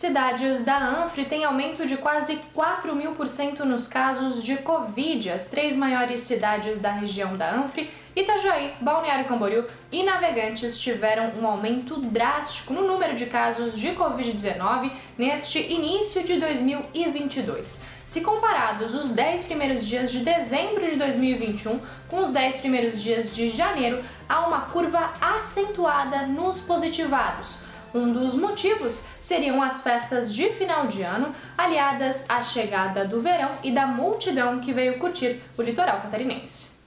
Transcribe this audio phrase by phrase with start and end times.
[0.00, 5.28] Cidades da Anfre têm aumento de quase 4 mil por cento nos casos de Covid.
[5.28, 11.46] As três maiores cidades da região da Anfre, Itajaí, Balneário Camboriú e Navegantes, tiveram um
[11.46, 17.82] aumento drástico no número de casos de Covid-19 neste início de 2022.
[18.06, 21.78] Se comparados os 10 primeiros dias de dezembro de 2021
[22.08, 28.34] com os 10 primeiros dias de janeiro, há uma curva acentuada nos positivados um dos
[28.34, 33.86] motivos seriam as festas de final de ano, aliadas à chegada do verão e da
[33.86, 36.79] multidão que veio curtir o litoral catarinense.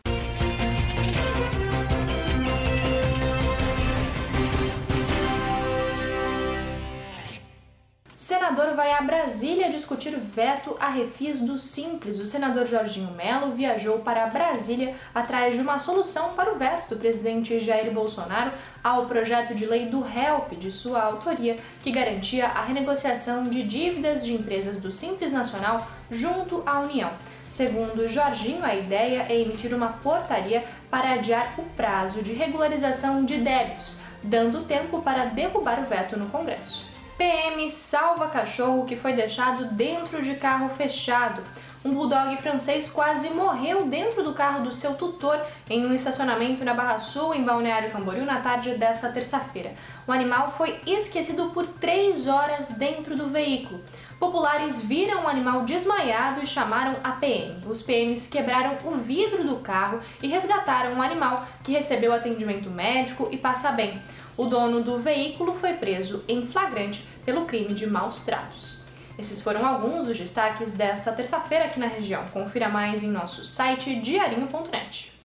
[8.43, 12.19] Senador vai a Brasília discutir veto a refis do Simples.
[12.19, 16.97] O senador Jorginho Melo viajou para Brasília atrás de uma solução para o veto do
[16.97, 18.51] presidente Jair Bolsonaro
[18.83, 24.25] ao projeto de lei do HELP, de sua autoria, que garantia a renegociação de dívidas
[24.25, 27.13] de empresas do Simples Nacional junto à União.
[27.47, 33.37] Segundo Jorginho, a ideia é emitir uma portaria para adiar o prazo de regularização de
[33.37, 36.92] débitos, dando tempo para derrubar o veto no Congresso.
[37.17, 41.41] PM salva cachorro que foi deixado dentro de carro fechado.
[41.85, 46.73] Um bulldog francês quase morreu dentro do carro do seu tutor em um estacionamento na
[46.73, 49.73] Barra Sul, em Balneário Camboriú, na tarde dessa terça-feira.
[50.07, 53.81] O animal foi esquecido por três horas dentro do veículo.
[54.17, 57.57] Populares viram o animal desmaiado e chamaram a PM.
[57.67, 63.27] Os PMs quebraram o vidro do carro e resgataram o animal, que recebeu atendimento médico
[63.29, 64.01] e passa bem.
[64.37, 68.83] O dono do veículo foi preso em flagrante pelo crime de maus tratos.
[69.17, 72.25] Esses foram alguns dos destaques desta terça-feira aqui na região.
[72.33, 75.13] Confira mais em nosso site diarinho.net.